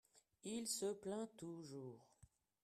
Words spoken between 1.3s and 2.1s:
toujours.